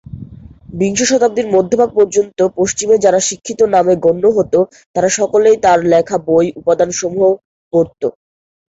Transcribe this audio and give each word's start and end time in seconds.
বিংশ 0.73 0.99
শতাব্দীর 1.03 1.47
মধ্যভাগ 1.55 1.89
পর্যন্ত 1.95 2.39
পশ্চিমে 2.57 2.95
যারা 2.97 3.19
শিক্ষিত 3.29 3.59
নামে 3.73 3.93
গণ্য 4.05 4.23
হত 4.37 4.53
তারা 4.95 5.09
সকলেই 5.19 5.57
তার 5.63 5.79
লেখা 5.91 6.17
বই, 6.27 6.47
উপাদানসমূহ, 6.59 7.29
পড়ত। 7.73 8.01